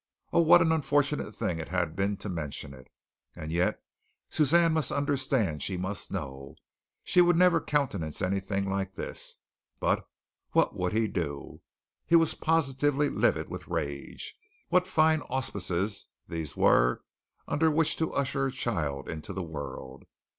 Oh, 0.33 0.41
what 0.41 0.63
an 0.63 0.71
unfortunate 0.71 1.35
thing 1.35 1.59
it 1.59 1.67
had 1.67 1.95
been 1.95 2.17
to 2.17 2.27
mention 2.27 2.73
it! 2.73 2.87
And 3.35 3.51
yet 3.51 3.83
Suzanne 4.31 4.73
must 4.73 4.91
understand, 4.91 5.61
she 5.61 5.77
must 5.77 6.09
know, 6.11 6.55
she 7.03 7.21
would 7.21 7.35
never 7.35 7.61
countenance 7.61 8.19
anything 8.19 8.67
like 8.67 8.95
this. 8.95 9.37
But 9.79 10.07
what 10.53 10.75
would 10.75 10.91
he 10.93 11.07
do? 11.07 11.61
He 12.07 12.15
was 12.15 12.33
positively 12.33 13.09
livid 13.11 13.47
with 13.47 13.67
rage. 13.67 14.35
What 14.69 14.87
fine 14.87 15.21
auspices 15.29 16.07
these 16.27 16.57
were 16.57 17.03
under 17.47 17.69
which 17.69 17.95
to 17.97 18.11
usher 18.11 18.47
a 18.47 18.51
child 18.51 19.07
into 19.07 19.33
the 19.33 19.43
world! 19.43 20.05